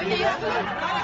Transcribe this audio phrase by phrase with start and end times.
[0.00, 0.66] Hadi yapın.
[0.80, 0.99] Hadi.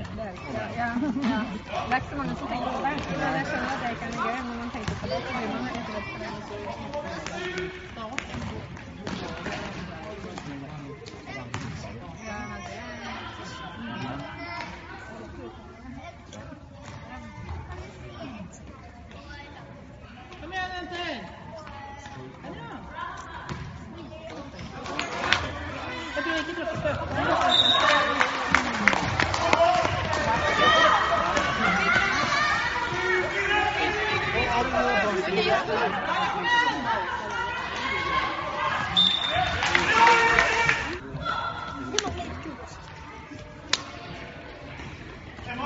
[0.00, 0.34] Det er.
[0.58, 0.90] Ja, ja.
[1.86, 2.00] Det er
[2.52, 2.94] tenker på det.
[3.20, 4.06] Men jeg skjønner at det ikke
[4.62, 5.20] man tenker på det,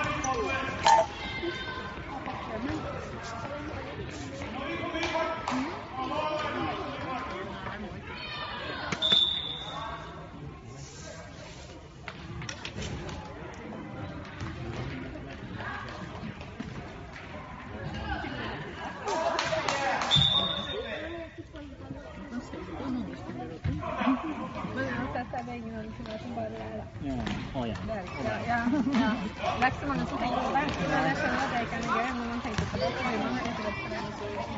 [0.03, 0.64] Good morning,
[22.95, 25.93] Men uansett er det ingen andre
[27.95, 28.59] er ikke.
[29.81, 30.67] Så mange som tenker på det.
[30.91, 32.09] Men jeg skjønner at det ikke er noe gøy.
[32.21, 33.35] Når man tenker på det, så man
[33.67, 34.54] det.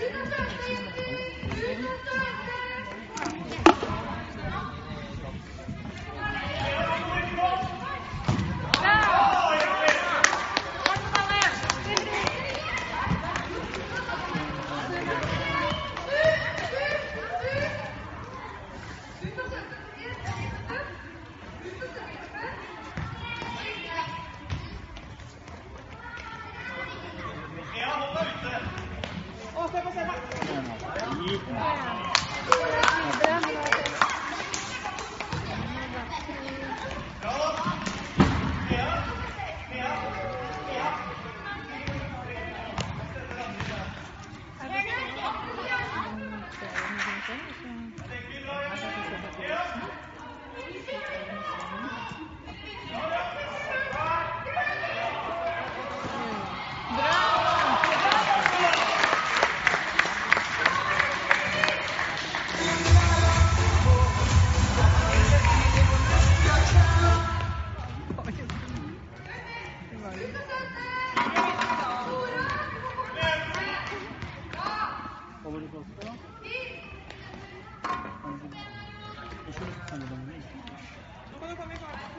[0.00, 0.87] Thank you.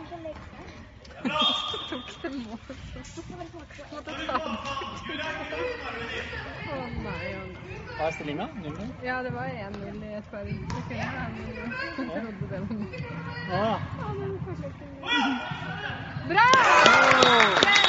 [0.10, 0.34] Som det
[1.90, 2.60] tok det mål.
[3.92, 4.38] Måtte ta.
[6.69, 7.68] Å nei, å nei.
[7.98, 8.48] Hva er stillinga?
[9.04, 10.45] Ja, det var 1-0 i et par
[10.78, 13.80] sekunder, men jeg trodde det var
[16.30, 17.88] Bra!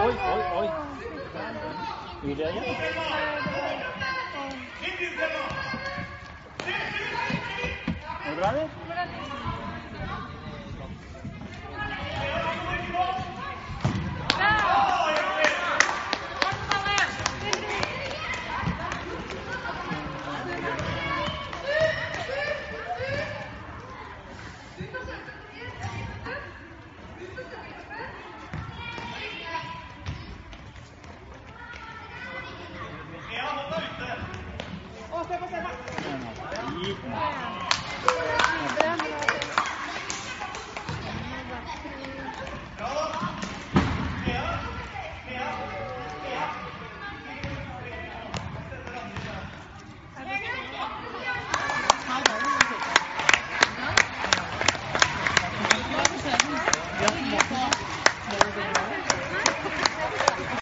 [0.00, 0.68] Oy, oy, oy.
[2.22, 2.64] İleriye.
[8.32, 8.79] Ebrahim.